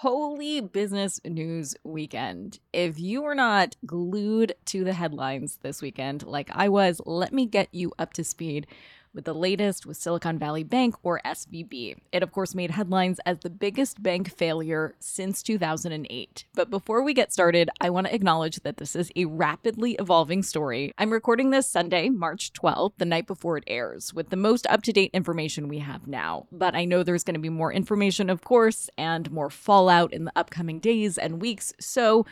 Holy 0.00 0.62
business 0.62 1.20
news 1.26 1.74
weekend. 1.84 2.58
If 2.72 2.98
you 2.98 3.20
were 3.20 3.34
not 3.34 3.76
glued 3.84 4.54
to 4.64 4.82
the 4.82 4.94
headlines 4.94 5.58
this 5.60 5.82
weekend 5.82 6.22
like 6.22 6.48
I 6.54 6.70
was, 6.70 7.02
let 7.04 7.34
me 7.34 7.44
get 7.44 7.68
you 7.70 7.92
up 7.98 8.14
to 8.14 8.24
speed 8.24 8.66
with 9.14 9.24
the 9.24 9.34
latest 9.34 9.86
with 9.86 9.96
Silicon 9.96 10.38
Valley 10.38 10.64
Bank 10.64 10.94
or 11.02 11.20
SVB. 11.24 11.96
It, 12.12 12.22
of 12.22 12.32
course, 12.32 12.54
made 12.54 12.72
headlines 12.72 13.20
as 13.26 13.40
the 13.40 13.50
biggest 13.50 14.02
bank 14.02 14.36
failure 14.36 14.94
since 15.00 15.42
2008. 15.42 16.44
But 16.54 16.70
before 16.70 17.02
we 17.02 17.14
get 17.14 17.32
started, 17.32 17.70
I 17.80 17.90
want 17.90 18.06
to 18.06 18.14
acknowledge 18.14 18.60
that 18.60 18.76
this 18.76 18.94
is 18.94 19.10
a 19.16 19.24
rapidly 19.24 19.96
evolving 19.98 20.42
story. 20.42 20.92
I'm 20.98 21.10
recording 21.10 21.50
this 21.50 21.66
Sunday, 21.66 22.08
March 22.08 22.52
12th, 22.52 22.92
the 22.98 23.04
night 23.04 23.26
before 23.26 23.56
it 23.56 23.64
airs, 23.66 24.14
with 24.14 24.30
the 24.30 24.36
most 24.36 24.66
up 24.68 24.82
to 24.82 24.92
date 24.92 25.10
information 25.12 25.68
we 25.68 25.78
have 25.78 26.06
now. 26.06 26.46
But 26.52 26.74
I 26.74 26.84
know 26.84 27.02
there's 27.02 27.24
going 27.24 27.34
to 27.34 27.40
be 27.40 27.48
more 27.48 27.72
information, 27.72 28.30
of 28.30 28.42
course, 28.42 28.88
and 28.96 29.30
more 29.30 29.50
fallout 29.50 30.12
in 30.12 30.24
the 30.24 30.32
upcoming 30.36 30.78
days 30.78 31.18
and 31.18 31.40
weeks. 31.40 31.72
So, 31.80 32.26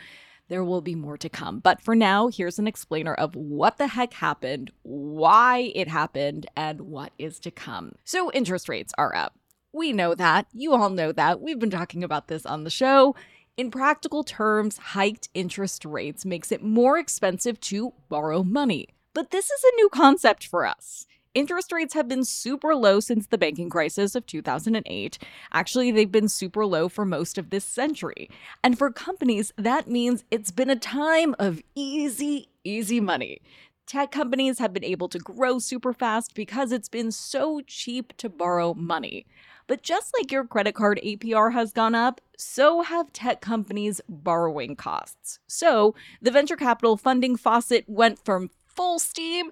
there 0.49 0.63
will 0.63 0.81
be 0.81 0.95
more 0.95 1.17
to 1.17 1.29
come. 1.29 1.59
But 1.59 1.81
for 1.81 1.95
now, 1.95 2.27
here's 2.27 2.59
an 2.59 2.67
explainer 2.67 3.13
of 3.13 3.35
what 3.35 3.77
the 3.77 3.87
heck 3.87 4.13
happened, 4.13 4.71
why 4.83 5.71
it 5.73 5.87
happened, 5.87 6.47
and 6.57 6.81
what 6.81 7.13
is 7.17 7.39
to 7.39 7.51
come. 7.51 7.93
So, 8.03 8.31
interest 8.31 8.67
rates 8.67 8.93
are 8.97 9.15
up. 9.15 9.35
We 9.71 9.93
know 9.93 10.15
that. 10.15 10.47
You 10.51 10.73
all 10.73 10.89
know 10.89 11.11
that. 11.11 11.41
We've 11.41 11.59
been 11.59 11.69
talking 11.69 12.03
about 12.03 12.27
this 12.27 12.45
on 12.45 12.63
the 12.63 12.69
show. 12.69 13.15
In 13.55 13.71
practical 13.71 14.23
terms, 14.23 14.77
hiked 14.77 15.29
interest 15.33 15.85
rates 15.85 16.25
makes 16.25 16.51
it 16.51 16.63
more 16.63 16.97
expensive 16.97 17.59
to 17.61 17.93
borrow 18.09 18.43
money. 18.43 18.87
But 19.13 19.31
this 19.31 19.45
is 19.45 19.63
a 19.63 19.75
new 19.75 19.89
concept 19.89 20.47
for 20.47 20.65
us. 20.65 21.05
Interest 21.35 21.71
rates 21.71 21.93
have 21.93 22.07
been 22.07 22.25
super 22.25 22.75
low 22.75 22.99
since 22.99 23.27
the 23.27 23.37
banking 23.37 23.69
crisis 23.69 24.15
of 24.15 24.25
2008. 24.25 25.19
Actually, 25.53 25.91
they've 25.91 26.11
been 26.11 26.27
super 26.27 26.65
low 26.65 26.89
for 26.89 27.05
most 27.05 27.37
of 27.37 27.51
this 27.51 27.63
century. 27.63 28.31
And 28.63 28.79
for 28.79 28.89
companies, 28.89 29.53
that 29.55 29.87
means 29.87 30.23
it's 30.31 30.49
been 30.49 30.71
a 30.71 30.75
time 30.75 31.35
of 31.37 31.61
easy, 31.75 32.49
easy 32.63 32.99
money. 32.99 33.41
Tech 33.85 34.11
companies 34.11 34.57
have 34.57 34.73
been 34.73 34.83
able 34.83 35.07
to 35.07 35.19
grow 35.19 35.59
super 35.59 35.93
fast 35.93 36.33
because 36.33 36.71
it's 36.71 36.89
been 36.89 37.11
so 37.11 37.61
cheap 37.67 38.17
to 38.17 38.27
borrow 38.27 38.73
money. 38.73 39.27
But 39.67 39.83
just 39.83 40.15
like 40.17 40.31
your 40.31 40.45
credit 40.45 40.73
card 40.73 40.99
APR 41.03 41.53
has 41.53 41.73
gone 41.73 41.93
up, 41.93 42.21
so 42.37 42.81
have 42.81 43.13
tech 43.13 43.39
companies' 43.39 44.01
borrowing 44.09 44.75
costs. 44.75 45.39
So 45.45 45.93
the 46.23 46.31
venture 46.31 46.55
capital 46.55 46.97
funding 46.97 47.35
faucet 47.35 47.85
went 47.87 48.23
from 48.25 48.49
full 48.65 48.97
steam 48.97 49.51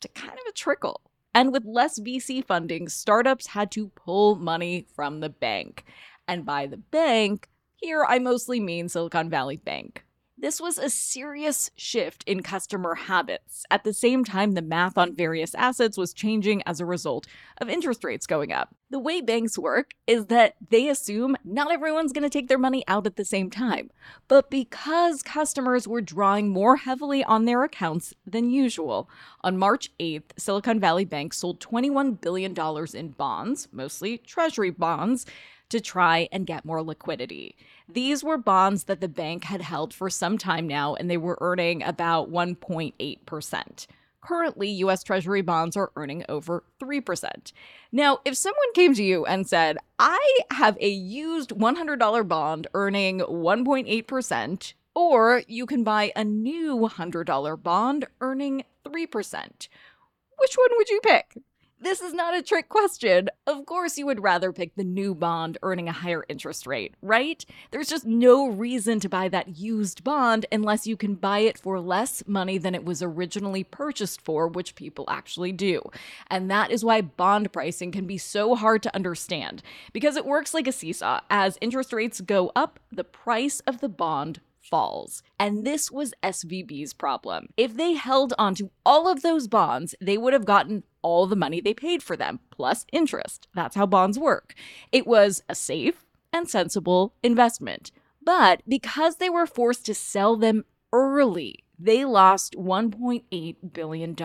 to 0.00 0.08
kind 0.08 0.32
of 0.32 0.46
a 0.48 0.52
trickle. 0.52 1.00
And 1.34 1.52
with 1.52 1.64
less 1.66 2.00
VC 2.00 2.42
funding, 2.42 2.88
startups 2.88 3.48
had 3.48 3.70
to 3.72 3.88
pull 3.88 4.36
money 4.36 4.86
from 4.94 5.20
the 5.20 5.28
bank. 5.28 5.84
And 6.26 6.46
by 6.46 6.66
the 6.66 6.78
bank, 6.78 7.48
here 7.74 8.06
I 8.08 8.18
mostly 8.18 8.58
mean 8.58 8.88
Silicon 8.88 9.28
Valley 9.28 9.58
Bank. 9.58 10.05
This 10.38 10.60
was 10.60 10.76
a 10.76 10.90
serious 10.90 11.70
shift 11.76 12.22
in 12.26 12.42
customer 12.42 12.94
habits. 12.94 13.64
At 13.70 13.84
the 13.84 13.94
same 13.94 14.22
time, 14.22 14.52
the 14.52 14.60
math 14.60 14.98
on 14.98 15.16
various 15.16 15.54
assets 15.54 15.96
was 15.96 16.12
changing 16.12 16.62
as 16.66 16.78
a 16.78 16.84
result 16.84 17.26
of 17.58 17.70
interest 17.70 18.04
rates 18.04 18.26
going 18.26 18.52
up. 18.52 18.74
The 18.90 18.98
way 18.98 19.22
banks 19.22 19.58
work 19.58 19.94
is 20.06 20.26
that 20.26 20.56
they 20.68 20.90
assume 20.90 21.36
not 21.42 21.72
everyone's 21.72 22.12
going 22.12 22.22
to 22.22 22.28
take 22.28 22.48
their 22.48 22.58
money 22.58 22.84
out 22.86 23.06
at 23.06 23.16
the 23.16 23.24
same 23.24 23.48
time. 23.48 23.90
But 24.28 24.50
because 24.50 25.22
customers 25.22 25.88
were 25.88 26.02
drawing 26.02 26.50
more 26.50 26.76
heavily 26.76 27.24
on 27.24 27.46
their 27.46 27.64
accounts 27.64 28.12
than 28.26 28.50
usual, 28.50 29.08
on 29.40 29.56
March 29.56 29.90
8th, 29.98 30.32
Silicon 30.36 30.78
Valley 30.78 31.06
Bank 31.06 31.32
sold 31.32 31.60
$21 31.60 32.20
billion 32.20 32.54
in 32.94 33.08
bonds, 33.12 33.68
mostly 33.72 34.18
treasury 34.18 34.70
bonds 34.70 35.24
to 35.70 35.80
try 35.80 36.28
and 36.32 36.46
get 36.46 36.64
more 36.64 36.82
liquidity. 36.82 37.56
These 37.88 38.22
were 38.22 38.38
bonds 38.38 38.84
that 38.84 39.00
the 39.00 39.08
bank 39.08 39.44
had 39.44 39.62
held 39.62 39.92
for 39.92 40.10
some 40.10 40.38
time 40.38 40.66
now, 40.66 40.94
and 40.94 41.10
they 41.10 41.16
were 41.16 41.38
earning 41.40 41.82
about 41.82 42.30
1.8%. 42.30 43.86
Currently, 44.20 44.68
US 44.68 45.04
Treasury 45.04 45.42
bonds 45.42 45.76
are 45.76 45.92
earning 45.94 46.24
over 46.28 46.64
3%. 46.80 47.52
Now, 47.92 48.18
if 48.24 48.36
someone 48.36 48.72
came 48.74 48.92
to 48.94 49.04
you 49.04 49.24
and 49.24 49.48
said, 49.48 49.78
I 50.00 50.38
have 50.50 50.76
a 50.80 50.88
used 50.88 51.50
$100 51.50 52.26
bond 52.28 52.66
earning 52.74 53.20
1.8%, 53.20 54.72
or 54.96 55.42
you 55.46 55.66
can 55.66 55.84
buy 55.84 56.12
a 56.16 56.24
new 56.24 56.76
$100 56.76 57.62
bond 57.62 58.06
earning 58.20 58.64
3%, 58.84 59.68
which 60.38 60.54
one 60.54 60.70
would 60.76 60.88
you 60.88 61.00
pick? 61.04 61.36
This 61.78 62.00
is 62.00 62.14
not 62.14 62.34
a 62.34 62.42
trick 62.42 62.70
question. 62.70 63.28
Of 63.46 63.66
course, 63.66 63.98
you 63.98 64.06
would 64.06 64.22
rather 64.22 64.50
pick 64.50 64.74
the 64.74 64.82
new 64.82 65.14
bond 65.14 65.58
earning 65.62 65.90
a 65.90 65.92
higher 65.92 66.24
interest 66.26 66.66
rate, 66.66 66.94
right? 67.02 67.44
There's 67.70 67.90
just 67.90 68.06
no 68.06 68.48
reason 68.48 68.98
to 69.00 69.10
buy 69.10 69.28
that 69.28 69.58
used 69.58 70.02
bond 70.02 70.46
unless 70.50 70.86
you 70.86 70.96
can 70.96 71.16
buy 71.16 71.40
it 71.40 71.58
for 71.58 71.78
less 71.78 72.22
money 72.26 72.56
than 72.56 72.74
it 72.74 72.86
was 72.86 73.02
originally 73.02 73.62
purchased 73.62 74.22
for, 74.22 74.48
which 74.48 74.74
people 74.74 75.04
actually 75.08 75.52
do. 75.52 75.82
And 76.28 76.50
that 76.50 76.70
is 76.70 76.82
why 76.82 77.02
bond 77.02 77.52
pricing 77.52 77.92
can 77.92 78.06
be 78.06 78.16
so 78.16 78.54
hard 78.54 78.82
to 78.84 78.96
understand 78.96 79.62
because 79.92 80.16
it 80.16 80.24
works 80.24 80.54
like 80.54 80.66
a 80.66 80.72
seesaw. 80.72 81.20
As 81.28 81.58
interest 81.60 81.92
rates 81.92 82.22
go 82.22 82.52
up, 82.56 82.80
the 82.90 83.04
price 83.04 83.60
of 83.60 83.82
the 83.82 83.90
bond 83.90 84.40
falls. 84.68 85.22
And 85.38 85.64
this 85.64 85.90
was 85.90 86.14
SVB's 86.22 86.92
problem. 86.92 87.48
If 87.56 87.76
they 87.76 87.94
held 87.94 88.34
onto 88.38 88.70
all 88.84 89.08
of 89.08 89.22
those 89.22 89.48
bonds, 89.48 89.94
they 90.00 90.18
would 90.18 90.32
have 90.32 90.44
gotten 90.44 90.82
all 91.02 91.26
the 91.26 91.36
money 91.36 91.60
they 91.60 91.74
paid 91.74 92.02
for 92.02 92.16
them, 92.16 92.40
plus 92.50 92.84
interest. 92.92 93.48
That's 93.54 93.76
how 93.76 93.86
bonds 93.86 94.18
work. 94.18 94.54
It 94.92 95.06
was 95.06 95.42
a 95.48 95.54
safe 95.54 96.04
and 96.32 96.48
sensible 96.48 97.14
investment. 97.22 97.92
But 98.22 98.62
because 98.66 99.16
they 99.16 99.30
were 99.30 99.46
forced 99.46 99.86
to 99.86 99.94
sell 99.94 100.36
them 100.36 100.64
early, 100.92 101.64
they 101.78 102.04
lost 102.04 102.54
$1.8 102.54 103.56
billion. 103.72 104.16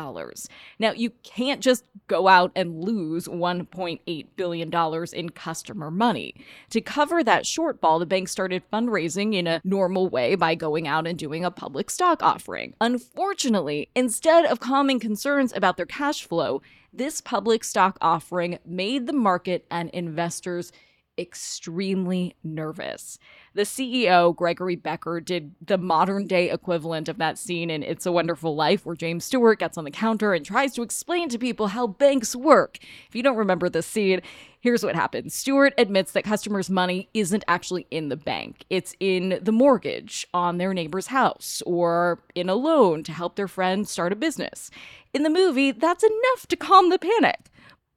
Now, 0.79 0.91
you 0.91 1.09
can't 1.23 1.61
just 1.61 1.83
go 2.07 2.27
out 2.27 2.51
and 2.55 2.83
lose 2.83 3.27
$1.8 3.27 4.27
billion 4.35 5.07
in 5.13 5.29
customer 5.29 5.91
money. 5.91 6.35
To 6.69 6.81
cover 6.81 7.23
that 7.23 7.43
shortfall, 7.43 7.99
the 7.99 8.05
bank 8.05 8.29
started 8.29 8.63
fundraising 8.71 9.35
in 9.35 9.47
a 9.47 9.61
normal 9.63 10.09
way 10.09 10.35
by 10.35 10.55
going 10.55 10.87
out 10.87 11.07
and 11.07 11.17
doing 11.17 11.45
a 11.45 11.51
public 11.51 11.89
stock 11.89 12.23
offering. 12.23 12.73
Unfortunately, 12.81 13.89
instead 13.95 14.45
of 14.45 14.59
calming 14.59 14.99
concerns 14.99 15.53
about 15.55 15.77
their 15.77 15.85
cash 15.85 16.25
flow, 16.25 16.61
this 16.93 17.21
public 17.21 17.63
stock 17.63 17.97
offering 18.01 18.59
made 18.65 19.07
the 19.07 19.13
market 19.13 19.65
and 19.71 19.89
investors 19.91 20.71
extremely 21.17 22.35
nervous. 22.43 23.19
The 23.53 23.63
CEO, 23.63 24.35
Gregory 24.35 24.75
Becker, 24.75 25.19
did 25.19 25.53
the 25.65 25.77
modern 25.77 26.25
day 26.25 26.49
equivalent 26.49 27.09
of 27.09 27.17
that 27.17 27.37
scene 27.37 27.69
in 27.69 27.83
It's 27.83 28.05
a 28.05 28.11
Wonderful 28.11 28.55
Life, 28.55 28.85
where 28.85 28.95
James 28.95 29.25
Stewart 29.25 29.59
gets 29.59 29.77
on 29.77 29.83
the 29.83 29.91
counter 29.91 30.33
and 30.33 30.45
tries 30.45 30.73
to 30.75 30.81
explain 30.81 31.29
to 31.29 31.37
people 31.37 31.67
how 31.67 31.87
banks 31.87 32.35
work. 32.35 32.79
If 33.07 33.15
you 33.15 33.23
don't 33.23 33.37
remember 33.37 33.69
this 33.69 33.85
scene, 33.85 34.21
here's 34.61 34.83
what 34.83 34.95
happens 34.95 35.33
Stewart 35.33 35.73
admits 35.77 36.13
that 36.13 36.23
customers' 36.23 36.69
money 36.69 37.09
isn't 37.13 37.43
actually 37.47 37.87
in 37.91 38.09
the 38.09 38.17
bank, 38.17 38.65
it's 38.69 38.95
in 38.99 39.39
the 39.41 39.51
mortgage 39.51 40.25
on 40.33 40.57
their 40.57 40.73
neighbor's 40.73 41.07
house 41.07 41.61
or 41.65 42.19
in 42.35 42.49
a 42.49 42.55
loan 42.55 43.03
to 43.03 43.11
help 43.11 43.35
their 43.35 43.47
friend 43.47 43.87
start 43.87 44.13
a 44.13 44.15
business. 44.15 44.71
In 45.13 45.23
the 45.23 45.29
movie, 45.29 45.71
that's 45.71 46.03
enough 46.03 46.47
to 46.47 46.55
calm 46.55 46.89
the 46.89 46.99
panic. 46.99 47.50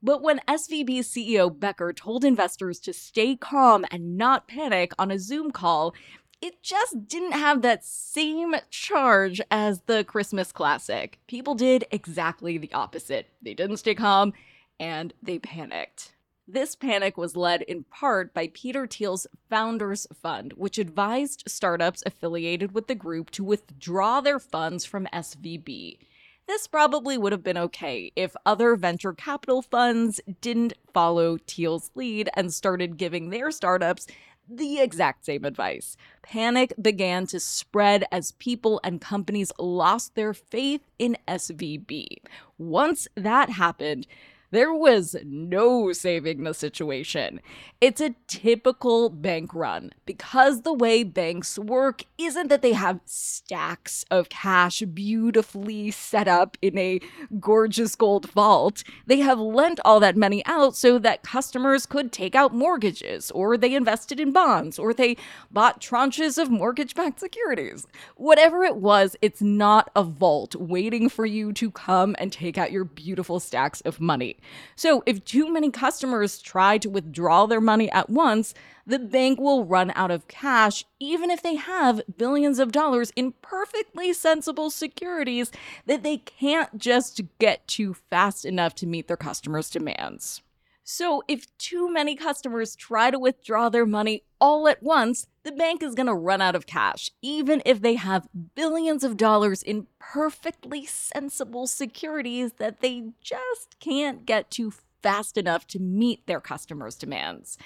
But 0.04 0.20
when 0.20 0.42
SVB 0.46 0.98
CEO 0.98 1.58
Becker 1.58 1.94
told 1.94 2.26
investors 2.26 2.78
to 2.80 2.92
stay 2.92 3.36
calm 3.36 3.86
and 3.90 4.18
not 4.18 4.46
panic 4.46 4.92
on 4.98 5.10
a 5.10 5.18
Zoom 5.18 5.50
call, 5.50 5.94
it 6.42 6.62
just 6.62 7.08
didn't 7.08 7.32
have 7.32 7.62
that 7.62 7.86
same 7.86 8.54
charge 8.68 9.40
as 9.50 9.80
the 9.86 10.04
Christmas 10.04 10.52
classic. 10.52 11.20
People 11.26 11.54
did 11.54 11.86
exactly 11.90 12.58
the 12.58 12.72
opposite. 12.74 13.28
They 13.40 13.54
didn't 13.54 13.78
stay 13.78 13.94
calm 13.94 14.34
and 14.78 15.14
they 15.22 15.38
panicked. 15.38 16.12
This 16.46 16.76
panic 16.76 17.16
was 17.16 17.34
led 17.34 17.62
in 17.62 17.84
part 17.84 18.34
by 18.34 18.50
Peter 18.52 18.86
Thiel's 18.86 19.26
Founders 19.48 20.06
Fund, 20.12 20.52
which 20.52 20.76
advised 20.76 21.44
startups 21.48 22.02
affiliated 22.04 22.72
with 22.72 22.88
the 22.88 22.94
group 22.94 23.30
to 23.30 23.42
withdraw 23.42 24.20
their 24.20 24.38
funds 24.38 24.84
from 24.84 25.08
SVB. 25.14 25.96
This 26.46 26.66
probably 26.66 27.16
would 27.16 27.32
have 27.32 27.42
been 27.42 27.56
okay 27.56 28.12
if 28.16 28.36
other 28.44 28.76
venture 28.76 29.14
capital 29.14 29.62
funds 29.62 30.20
didn't 30.42 30.74
follow 30.92 31.38
Thiel's 31.38 31.90
lead 31.94 32.28
and 32.34 32.52
started 32.52 32.98
giving 32.98 33.30
their 33.30 33.50
startups 33.50 34.06
the 34.46 34.78
exact 34.78 35.24
same 35.24 35.44
advice. 35.44 35.96
Panic 36.22 36.74
began 36.80 37.26
to 37.28 37.40
spread 37.40 38.04
as 38.12 38.32
people 38.32 38.78
and 38.84 39.00
companies 39.00 39.52
lost 39.58 40.14
their 40.14 40.34
faith 40.34 40.82
in 40.98 41.16
SVB. 41.26 42.18
Once 42.58 43.08
that 43.14 43.48
happened, 43.50 44.06
there 44.54 44.72
was 44.72 45.16
no 45.24 45.92
saving 45.92 46.44
the 46.44 46.54
situation. 46.54 47.40
It's 47.80 48.00
a 48.00 48.14
typical 48.28 49.10
bank 49.10 49.52
run 49.52 49.90
because 50.06 50.62
the 50.62 50.72
way 50.72 51.02
banks 51.02 51.58
work 51.58 52.04
isn't 52.18 52.46
that 52.48 52.62
they 52.62 52.72
have 52.72 53.00
stacks 53.04 54.04
of 54.12 54.28
cash 54.28 54.80
beautifully 54.80 55.90
set 55.90 56.28
up 56.28 56.56
in 56.62 56.78
a 56.78 57.00
gorgeous 57.40 57.96
gold 57.96 58.30
vault. 58.30 58.84
They 59.06 59.18
have 59.18 59.40
lent 59.40 59.80
all 59.84 59.98
that 59.98 60.16
money 60.16 60.44
out 60.46 60.76
so 60.76 61.00
that 61.00 61.24
customers 61.24 61.84
could 61.84 62.12
take 62.12 62.36
out 62.36 62.54
mortgages, 62.54 63.32
or 63.32 63.56
they 63.56 63.74
invested 63.74 64.20
in 64.20 64.30
bonds, 64.30 64.78
or 64.78 64.94
they 64.94 65.16
bought 65.50 65.80
tranches 65.80 66.40
of 66.40 66.48
mortgage 66.48 66.94
backed 66.94 67.18
securities. 67.18 67.88
Whatever 68.16 68.62
it 68.62 68.76
was, 68.76 69.16
it's 69.20 69.42
not 69.42 69.90
a 69.96 70.04
vault 70.04 70.54
waiting 70.54 71.08
for 71.08 71.26
you 71.26 71.52
to 71.54 71.72
come 71.72 72.14
and 72.20 72.32
take 72.32 72.56
out 72.56 72.70
your 72.70 72.84
beautiful 72.84 73.40
stacks 73.40 73.80
of 73.80 74.00
money. 74.00 74.36
So, 74.76 75.02
if 75.06 75.24
too 75.24 75.52
many 75.52 75.70
customers 75.70 76.40
try 76.40 76.78
to 76.78 76.90
withdraw 76.90 77.46
their 77.46 77.60
money 77.60 77.90
at 77.90 78.10
once, 78.10 78.54
the 78.86 78.98
bank 78.98 79.40
will 79.40 79.64
run 79.64 79.92
out 79.94 80.10
of 80.10 80.28
cash, 80.28 80.84
even 81.00 81.30
if 81.30 81.42
they 81.42 81.56
have 81.56 82.02
billions 82.16 82.58
of 82.58 82.72
dollars 82.72 83.12
in 83.16 83.32
perfectly 83.42 84.12
sensible 84.12 84.70
securities 84.70 85.50
that 85.86 86.02
they 86.02 86.18
can't 86.18 86.78
just 86.78 87.20
get 87.38 87.66
to 87.68 87.94
fast 87.94 88.44
enough 88.44 88.74
to 88.76 88.86
meet 88.86 89.08
their 89.08 89.16
customers' 89.16 89.70
demands. 89.70 90.42
So, 90.86 91.22
if 91.26 91.46
too 91.56 91.90
many 91.90 92.14
customers 92.14 92.76
try 92.76 93.10
to 93.10 93.18
withdraw 93.18 93.70
their 93.70 93.86
money 93.86 94.24
all 94.38 94.68
at 94.68 94.82
once, 94.82 95.26
the 95.42 95.50
bank 95.50 95.82
is 95.82 95.94
going 95.94 96.08
to 96.08 96.14
run 96.14 96.42
out 96.42 96.54
of 96.54 96.66
cash, 96.66 97.10
even 97.22 97.62
if 97.64 97.80
they 97.80 97.94
have 97.94 98.28
billions 98.54 99.02
of 99.02 99.16
dollars 99.16 99.62
in 99.62 99.86
perfectly 99.98 100.84
sensible 100.84 101.66
securities 101.66 102.52
that 102.58 102.82
they 102.82 103.04
just 103.22 103.80
can't 103.80 104.26
get 104.26 104.50
to 104.50 104.74
fast 105.02 105.38
enough 105.38 105.66
to 105.68 105.78
meet 105.78 106.26
their 106.26 106.40
customers' 106.40 106.96
demands. 106.96 107.56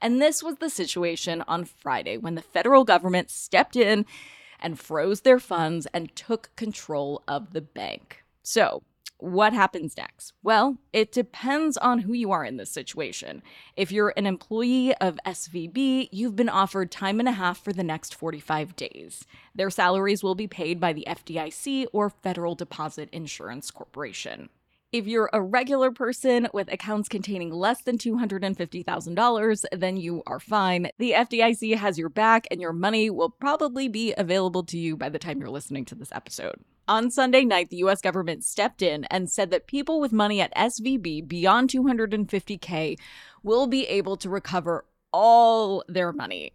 And 0.00 0.20
this 0.20 0.42
was 0.42 0.56
the 0.56 0.70
situation 0.70 1.44
on 1.46 1.66
Friday 1.66 2.16
when 2.16 2.36
the 2.36 2.42
federal 2.42 2.84
government 2.84 3.30
stepped 3.30 3.76
in 3.76 4.06
and 4.58 4.80
froze 4.80 5.20
their 5.20 5.38
funds 5.38 5.86
and 5.92 6.16
took 6.16 6.48
control 6.56 7.22
of 7.28 7.52
the 7.52 7.60
bank. 7.60 8.24
So, 8.42 8.82
what 9.22 9.52
happens 9.52 9.96
next? 9.96 10.32
Well, 10.42 10.78
it 10.92 11.12
depends 11.12 11.76
on 11.76 12.00
who 12.00 12.12
you 12.12 12.32
are 12.32 12.44
in 12.44 12.56
this 12.56 12.70
situation. 12.70 13.40
If 13.76 13.92
you're 13.92 14.12
an 14.16 14.26
employee 14.26 14.96
of 14.96 15.16
SVB, 15.24 16.08
you've 16.10 16.34
been 16.34 16.48
offered 16.48 16.90
time 16.90 17.20
and 17.20 17.28
a 17.28 17.32
half 17.32 17.62
for 17.62 17.72
the 17.72 17.84
next 17.84 18.16
45 18.16 18.74
days. 18.74 19.24
Their 19.54 19.70
salaries 19.70 20.24
will 20.24 20.34
be 20.34 20.48
paid 20.48 20.80
by 20.80 20.92
the 20.92 21.06
FDIC 21.08 21.86
or 21.92 22.10
Federal 22.10 22.56
Deposit 22.56 23.08
Insurance 23.12 23.70
Corporation. 23.70 24.48
If 24.90 25.06
you're 25.06 25.30
a 25.32 25.40
regular 25.40 25.92
person 25.92 26.48
with 26.52 26.70
accounts 26.72 27.08
containing 27.08 27.52
less 27.52 27.80
than 27.82 27.98
$250,000, 27.98 29.64
then 29.72 29.96
you 29.96 30.24
are 30.26 30.40
fine. 30.40 30.90
The 30.98 31.12
FDIC 31.12 31.76
has 31.76 31.96
your 31.96 32.08
back, 32.08 32.48
and 32.50 32.60
your 32.60 32.72
money 32.72 33.08
will 33.08 33.30
probably 33.30 33.86
be 33.86 34.12
available 34.18 34.64
to 34.64 34.76
you 34.76 34.96
by 34.96 35.08
the 35.08 35.20
time 35.20 35.38
you're 35.38 35.48
listening 35.48 35.84
to 35.86 35.94
this 35.94 36.10
episode. 36.12 36.56
On 36.92 37.10
Sunday 37.10 37.42
night, 37.46 37.70
the 37.70 37.78
US 37.78 38.02
government 38.02 38.44
stepped 38.44 38.82
in 38.82 39.06
and 39.06 39.30
said 39.30 39.50
that 39.50 39.66
people 39.66 39.98
with 39.98 40.12
money 40.12 40.42
at 40.42 40.54
SVB 40.54 41.26
beyond 41.26 41.70
250K 41.70 42.98
will 43.42 43.66
be 43.66 43.86
able 43.86 44.18
to 44.18 44.28
recover 44.28 44.84
all 45.10 45.82
their 45.88 46.12
money. 46.12 46.52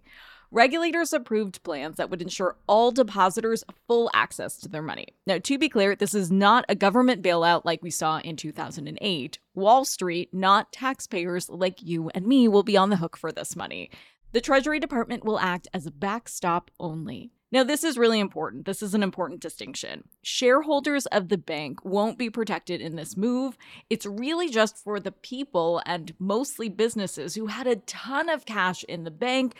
Regulators 0.51 1.11
approved 1.11 1.63
plans 1.63 1.97
that 1.97 2.11
would 2.11 2.21
ensure 2.21 2.55
all 2.67 2.91
depositors 2.91 3.63
full 3.87 4.11
access 4.13 4.57
to 4.57 4.69
their 4.69 4.83
money. 4.83 5.07
Now, 5.25 5.39
to 5.39 5.57
be 5.57 5.69
clear, 5.69 5.95
this 5.95 6.13
is 6.13 6.31
not 6.31 6.65
a 6.69 6.75
government 6.75 7.23
bailout 7.23 7.65
like 7.65 7.81
we 7.81 7.89
saw 7.89 8.19
in 8.19 8.35
2008. 8.35 9.39
Wall 9.55 9.85
Street, 9.85 10.31
not 10.31 10.71
taxpayers 10.71 11.49
like 11.49 11.81
you 11.81 12.11
and 12.13 12.27
me, 12.27 12.47
will 12.47 12.61
be 12.61 12.77
on 12.77 12.91
the 12.91 12.97
hook 12.97 13.17
for 13.17 13.31
this 13.31 13.55
money. 13.55 13.89
The 14.33 14.41
Treasury 14.41 14.79
Department 14.79 15.25
will 15.25 15.39
act 15.39 15.67
as 15.73 15.87
a 15.87 15.91
backstop 15.91 16.69
only. 16.79 17.31
Now, 17.51 17.63
this 17.63 17.83
is 17.83 17.97
really 17.97 18.19
important. 18.19 18.65
This 18.65 18.83
is 18.83 18.93
an 18.93 19.03
important 19.03 19.39
distinction. 19.39 20.09
Shareholders 20.21 21.05
of 21.07 21.29
the 21.29 21.37
bank 21.37 21.83
won't 21.85 22.17
be 22.17 22.29
protected 22.29 22.81
in 22.81 22.97
this 22.97 23.15
move. 23.15 23.57
It's 23.89 24.05
really 24.05 24.49
just 24.49 24.83
for 24.83 24.99
the 24.99 25.13
people 25.13 25.81
and 25.85 26.13
mostly 26.19 26.67
businesses 26.67 27.35
who 27.35 27.47
had 27.47 27.65
a 27.65 27.77
ton 27.77 28.27
of 28.27 28.45
cash 28.45 28.83
in 28.83 29.05
the 29.05 29.11
bank, 29.11 29.55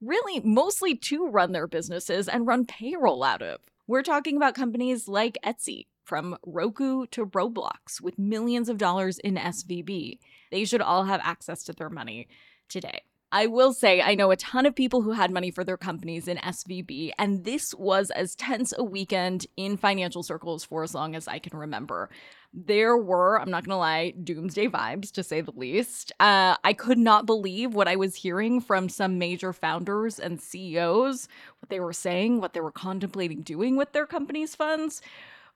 really 0.00 0.40
mostly 0.40 0.96
to 0.96 1.28
run 1.28 1.52
their 1.52 1.68
businesses 1.68 2.28
and 2.28 2.48
run 2.48 2.66
payroll 2.66 3.22
out 3.22 3.42
of. 3.42 3.60
We're 3.86 4.02
talking 4.02 4.36
about 4.36 4.56
companies 4.56 5.06
like 5.06 5.38
Etsy, 5.44 5.86
from 6.10 6.36
Roku 6.44 7.06
to 7.06 7.24
Roblox, 7.24 8.00
with 8.00 8.18
millions 8.18 8.68
of 8.68 8.78
dollars 8.78 9.20
in 9.20 9.36
SVB. 9.36 10.18
They 10.50 10.64
should 10.64 10.80
all 10.80 11.04
have 11.04 11.20
access 11.22 11.62
to 11.62 11.72
their 11.72 11.88
money 11.88 12.26
today. 12.68 13.02
I 13.32 13.46
will 13.46 13.72
say, 13.72 14.02
I 14.02 14.16
know 14.16 14.32
a 14.32 14.36
ton 14.36 14.66
of 14.66 14.74
people 14.74 15.02
who 15.02 15.12
had 15.12 15.30
money 15.30 15.52
for 15.52 15.62
their 15.62 15.76
companies 15.76 16.26
in 16.26 16.36
SVB, 16.38 17.12
and 17.16 17.44
this 17.44 17.72
was 17.74 18.10
as 18.10 18.34
tense 18.34 18.74
a 18.76 18.82
weekend 18.82 19.46
in 19.56 19.76
financial 19.76 20.24
circles 20.24 20.64
for 20.64 20.82
as 20.82 20.94
long 20.94 21.14
as 21.14 21.28
I 21.28 21.38
can 21.38 21.56
remember. 21.56 22.10
There 22.52 22.96
were, 22.96 23.40
I'm 23.40 23.50
not 23.50 23.64
gonna 23.64 23.78
lie, 23.78 24.10
doomsday 24.10 24.66
vibes 24.66 25.12
to 25.12 25.22
say 25.22 25.40
the 25.42 25.52
least. 25.52 26.10
Uh, 26.18 26.56
I 26.64 26.72
could 26.72 26.98
not 26.98 27.24
believe 27.24 27.72
what 27.72 27.86
I 27.86 27.94
was 27.94 28.16
hearing 28.16 28.60
from 28.60 28.88
some 28.88 29.18
major 29.18 29.52
founders 29.52 30.18
and 30.18 30.40
CEOs, 30.40 31.28
what 31.60 31.70
they 31.70 31.78
were 31.78 31.92
saying, 31.92 32.40
what 32.40 32.52
they 32.52 32.60
were 32.60 32.72
contemplating 32.72 33.42
doing 33.42 33.76
with 33.76 33.92
their 33.92 34.06
companies' 34.06 34.56
funds. 34.56 35.00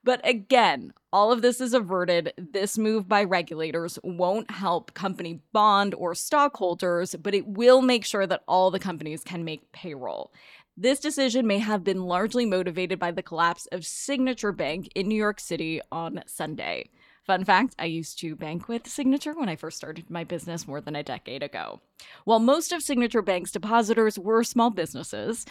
But 0.05 0.21
again, 0.23 0.93
all 1.11 1.31
of 1.31 1.41
this 1.41 1.59
is 1.59 1.73
averted. 1.73 2.31
This 2.37 2.77
move 2.77 3.09
by 3.09 3.23
regulators 3.23 3.97
won't 4.03 4.51
help 4.51 4.93
company 4.93 5.41
bond 5.51 5.95
or 5.95 6.13
stockholders, 6.13 7.15
but 7.15 7.33
it 7.33 7.47
will 7.47 7.81
make 7.81 8.05
sure 8.05 8.27
that 8.27 8.43
all 8.47 8.69
the 8.69 8.77
companies 8.77 9.23
can 9.23 9.43
make 9.43 9.71
payroll. 9.71 10.31
This 10.77 10.99
decision 10.99 11.47
may 11.47 11.57
have 11.57 11.83
been 11.83 12.03
largely 12.03 12.45
motivated 12.45 12.99
by 12.99 13.09
the 13.09 13.23
collapse 13.23 13.65
of 13.71 13.83
Signature 13.83 14.51
Bank 14.51 14.89
in 14.93 15.07
New 15.07 15.15
York 15.15 15.39
City 15.39 15.81
on 15.91 16.21
Sunday. 16.27 16.91
Fun 17.23 17.43
fact 17.43 17.73
I 17.79 17.85
used 17.85 18.19
to 18.19 18.35
bank 18.35 18.67
with 18.67 18.87
Signature 18.87 19.33
when 19.33 19.49
I 19.49 19.55
first 19.55 19.77
started 19.77 20.11
my 20.11 20.23
business 20.23 20.67
more 20.67 20.81
than 20.81 20.95
a 20.95 21.01
decade 21.01 21.41
ago. 21.41 21.81
While 22.25 22.39
most 22.39 22.71
of 22.71 22.83
Signature 22.83 23.23
Bank's 23.23 23.51
depositors 23.51 24.19
were 24.19 24.43
small 24.43 24.69
businesses, 24.69 25.47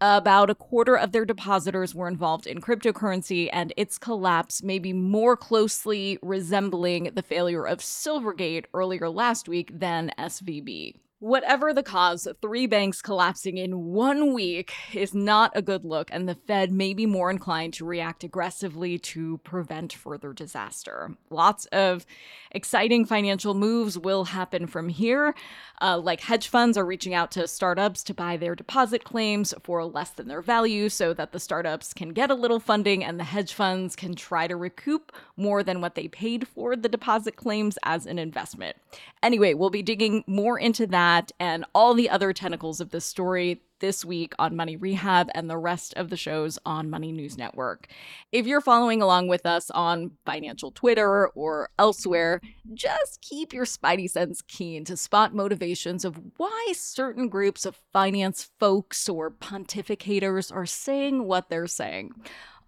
about 0.00 0.50
a 0.50 0.54
quarter 0.54 0.96
of 0.96 1.12
their 1.12 1.24
depositors 1.24 1.94
were 1.94 2.08
involved 2.08 2.46
in 2.46 2.60
cryptocurrency, 2.60 3.48
and 3.52 3.72
its 3.76 3.98
collapse 3.98 4.62
may 4.62 4.78
be 4.78 4.92
more 4.92 5.36
closely 5.36 6.18
resembling 6.22 7.10
the 7.14 7.22
failure 7.22 7.66
of 7.66 7.78
Silvergate 7.78 8.66
earlier 8.74 9.08
last 9.08 9.48
week 9.48 9.70
than 9.78 10.12
SVB. 10.18 10.94
Whatever 11.20 11.74
the 11.74 11.82
cause, 11.82 12.28
three 12.40 12.68
banks 12.68 13.02
collapsing 13.02 13.56
in 13.58 13.86
one 13.86 14.32
week 14.32 14.72
is 14.94 15.14
not 15.14 15.50
a 15.52 15.60
good 15.60 15.84
look, 15.84 16.10
and 16.12 16.28
the 16.28 16.36
Fed 16.36 16.70
may 16.70 16.94
be 16.94 17.06
more 17.06 17.28
inclined 17.28 17.74
to 17.74 17.84
react 17.84 18.22
aggressively 18.22 19.00
to 19.00 19.38
prevent 19.38 19.92
further 19.92 20.32
disaster. 20.32 21.16
Lots 21.28 21.66
of 21.66 22.06
exciting 22.52 23.04
financial 23.04 23.54
moves 23.54 23.98
will 23.98 24.26
happen 24.26 24.68
from 24.68 24.88
here. 24.88 25.34
Uh, 25.82 25.98
like 25.98 26.20
hedge 26.20 26.46
funds 26.46 26.78
are 26.78 26.86
reaching 26.86 27.14
out 27.14 27.32
to 27.32 27.48
startups 27.48 28.04
to 28.04 28.14
buy 28.14 28.36
their 28.36 28.54
deposit 28.54 29.02
claims 29.02 29.52
for 29.64 29.84
less 29.84 30.10
than 30.10 30.28
their 30.28 30.42
value 30.42 30.88
so 30.88 31.12
that 31.12 31.32
the 31.32 31.40
startups 31.40 31.92
can 31.92 32.10
get 32.10 32.30
a 32.30 32.34
little 32.34 32.60
funding 32.60 33.02
and 33.02 33.18
the 33.18 33.24
hedge 33.24 33.54
funds 33.54 33.96
can 33.96 34.14
try 34.14 34.46
to 34.46 34.54
recoup 34.54 35.10
more 35.36 35.64
than 35.64 35.80
what 35.80 35.96
they 35.96 36.06
paid 36.06 36.46
for 36.46 36.76
the 36.76 36.88
deposit 36.88 37.34
claims 37.34 37.76
as 37.82 38.06
an 38.06 38.20
investment. 38.20 38.76
Anyway, 39.20 39.52
we'll 39.52 39.68
be 39.68 39.82
digging 39.82 40.22
more 40.28 40.58
into 40.58 40.86
that 40.86 41.07
that 41.08 41.32
and 41.40 41.64
all 41.74 41.94
the 41.94 42.10
other 42.10 42.32
tentacles 42.32 42.80
of 42.80 42.90
this 42.90 43.04
story 43.04 43.62
this 43.80 44.04
week 44.04 44.34
on 44.38 44.56
Money 44.56 44.76
Rehab 44.76 45.28
and 45.34 45.48
the 45.48 45.56
rest 45.56 45.94
of 45.94 46.10
the 46.10 46.16
shows 46.16 46.58
on 46.66 46.90
Money 46.90 47.12
News 47.12 47.38
Network. 47.38 47.86
If 48.32 48.46
you're 48.46 48.60
following 48.60 49.00
along 49.00 49.28
with 49.28 49.46
us 49.46 49.70
on 49.70 50.10
financial 50.26 50.70
Twitter 50.72 51.28
or 51.28 51.70
elsewhere, 51.78 52.40
just 52.74 53.22
keep 53.22 53.52
your 53.52 53.64
spidey 53.64 54.10
sense 54.10 54.42
keen 54.42 54.84
to 54.84 54.96
spot 54.96 55.34
motivations 55.34 56.04
of 56.04 56.20
why 56.36 56.72
certain 56.74 57.28
groups 57.28 57.64
of 57.64 57.80
finance 57.92 58.50
folks 58.58 59.08
or 59.08 59.30
pontificators 59.30 60.54
are 60.54 60.66
saying 60.66 61.24
what 61.24 61.48
they're 61.48 61.68
saying. 61.68 62.10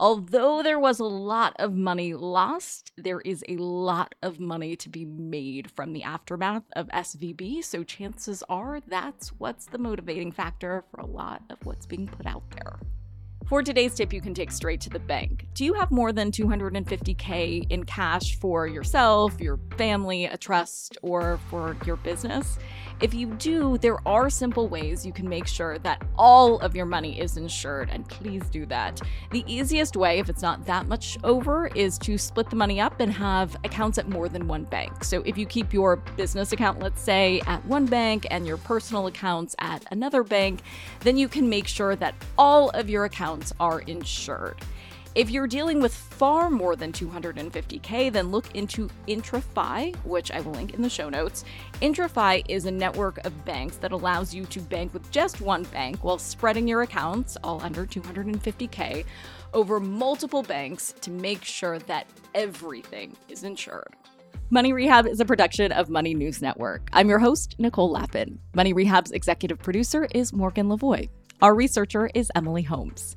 Although 0.00 0.62
there 0.62 0.78
was 0.78 0.98
a 0.98 1.04
lot 1.04 1.54
of 1.58 1.74
money 1.74 2.14
lost, 2.14 2.90
there 2.96 3.20
is 3.20 3.44
a 3.50 3.58
lot 3.58 4.14
of 4.22 4.40
money 4.40 4.74
to 4.76 4.88
be 4.88 5.04
made 5.04 5.70
from 5.72 5.92
the 5.92 6.02
aftermath 6.04 6.62
of 6.74 6.88
SVB. 6.88 7.62
So 7.62 7.84
chances 7.84 8.42
are 8.48 8.80
that's 8.88 9.28
what's 9.36 9.66
the 9.66 9.76
motivating 9.76 10.32
factor 10.32 10.84
for 10.90 11.00
a 11.00 11.06
lot 11.06 11.42
of 11.50 11.58
what's 11.64 11.84
being 11.84 12.06
put 12.06 12.24
out 12.24 12.44
there. 12.52 12.78
For 13.46 13.62
today's 13.62 13.94
tip, 13.94 14.14
you 14.14 14.22
can 14.22 14.32
take 14.32 14.52
straight 14.52 14.80
to 14.82 14.90
the 14.90 15.00
bank. 15.00 15.46
Do 15.52 15.66
you 15.66 15.74
have 15.74 15.90
more 15.90 16.12
than 16.12 16.30
250K 16.30 17.66
in 17.68 17.84
cash 17.84 18.36
for 18.36 18.66
yourself, 18.66 19.38
your 19.38 19.58
family, 19.76 20.24
a 20.24 20.38
trust, 20.38 20.96
or 21.02 21.38
for 21.50 21.76
your 21.84 21.96
business? 21.96 22.58
If 23.00 23.14
you 23.14 23.28
do, 23.28 23.78
there 23.78 23.96
are 24.06 24.28
simple 24.28 24.68
ways 24.68 25.06
you 25.06 25.12
can 25.12 25.26
make 25.26 25.46
sure 25.46 25.78
that 25.78 26.02
all 26.18 26.58
of 26.58 26.76
your 26.76 26.84
money 26.84 27.18
is 27.18 27.38
insured, 27.38 27.88
and 27.90 28.06
please 28.06 28.42
do 28.50 28.66
that. 28.66 29.00
The 29.30 29.42
easiest 29.46 29.96
way, 29.96 30.18
if 30.18 30.28
it's 30.28 30.42
not 30.42 30.66
that 30.66 30.86
much 30.86 31.16
over, 31.24 31.68
is 31.68 31.96
to 32.00 32.18
split 32.18 32.50
the 32.50 32.56
money 32.56 32.78
up 32.78 33.00
and 33.00 33.10
have 33.10 33.56
accounts 33.64 33.96
at 33.96 34.10
more 34.10 34.28
than 34.28 34.46
one 34.46 34.64
bank. 34.64 35.02
So 35.02 35.22
if 35.22 35.38
you 35.38 35.46
keep 35.46 35.72
your 35.72 35.96
business 35.96 36.52
account, 36.52 36.80
let's 36.80 37.00
say, 37.00 37.40
at 37.46 37.64
one 37.64 37.86
bank 37.86 38.26
and 38.30 38.46
your 38.46 38.58
personal 38.58 39.06
accounts 39.06 39.56
at 39.60 39.82
another 39.90 40.22
bank, 40.22 40.60
then 41.00 41.16
you 41.16 41.26
can 41.26 41.48
make 41.48 41.68
sure 41.68 41.96
that 41.96 42.14
all 42.36 42.68
of 42.70 42.90
your 42.90 43.06
accounts 43.06 43.54
are 43.58 43.80
insured. 43.80 44.60
If 45.16 45.28
you're 45.28 45.48
dealing 45.48 45.80
with 45.80 45.92
far 45.92 46.50
more 46.50 46.76
than 46.76 46.92
250K, 46.92 48.12
then 48.12 48.30
look 48.30 48.54
into 48.54 48.88
IntraFi, 49.08 49.96
which 50.04 50.30
I 50.30 50.40
will 50.40 50.52
link 50.52 50.72
in 50.74 50.82
the 50.82 50.88
show 50.88 51.08
notes. 51.08 51.42
IntraFi 51.82 52.44
is 52.48 52.66
a 52.66 52.70
network 52.70 53.18
of 53.24 53.44
banks 53.44 53.76
that 53.78 53.90
allows 53.90 54.32
you 54.32 54.44
to 54.46 54.60
bank 54.60 54.94
with 54.94 55.10
just 55.10 55.40
one 55.40 55.64
bank 55.64 56.04
while 56.04 56.16
spreading 56.16 56.68
your 56.68 56.82
accounts, 56.82 57.36
all 57.42 57.60
under 57.60 57.84
250K, 57.86 59.04
over 59.52 59.80
multiple 59.80 60.44
banks 60.44 60.94
to 61.00 61.10
make 61.10 61.42
sure 61.42 61.80
that 61.80 62.06
everything 62.36 63.16
is 63.28 63.42
insured. 63.42 63.96
Money 64.50 64.72
Rehab 64.72 65.08
is 65.08 65.18
a 65.18 65.24
production 65.24 65.72
of 65.72 65.90
Money 65.90 66.14
News 66.14 66.40
Network. 66.40 66.88
I'm 66.92 67.08
your 67.08 67.18
host, 67.18 67.56
Nicole 67.58 67.90
Lapin. 67.90 68.38
Money 68.54 68.72
Rehab's 68.72 69.10
executive 69.10 69.58
producer 69.58 70.06
is 70.14 70.32
Morgan 70.32 70.68
Lavoie. 70.68 71.08
Our 71.42 71.56
researcher 71.56 72.10
is 72.14 72.30
Emily 72.36 72.62
Holmes. 72.62 73.16